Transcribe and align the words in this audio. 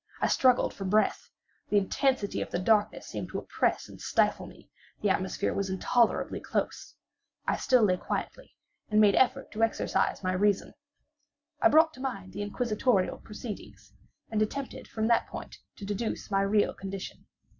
I 0.19 0.25
struggled 0.29 0.73
for 0.73 0.83
breath. 0.83 1.29
The 1.69 1.77
intensity 1.77 2.41
of 2.41 2.49
the 2.49 2.57
darkness 2.57 3.05
seemed 3.05 3.29
to 3.29 3.37
oppress 3.37 3.87
and 3.87 4.01
stifle 4.01 4.47
me. 4.47 4.67
The 5.01 5.11
atmosphere 5.11 5.53
was 5.53 5.69
intolerably 5.69 6.39
close. 6.39 6.95
I 7.45 7.55
still 7.57 7.83
lay 7.83 7.97
quietly, 7.97 8.55
and 8.89 8.99
made 8.99 9.13
effort 9.13 9.51
to 9.51 9.61
exercise 9.61 10.23
my 10.23 10.33
reason. 10.33 10.73
I 11.61 11.69
brought 11.69 11.93
to 11.93 11.99
mind 11.99 12.33
the 12.33 12.41
inquisitorial 12.41 13.19
proceedings, 13.19 13.93
and 14.31 14.41
attempted 14.41 14.87
from 14.87 15.05
that 15.05 15.27
point 15.27 15.57
to 15.75 15.85
deduce 15.85 16.31
my 16.31 16.41
real 16.41 16.73
condition. 16.73 17.27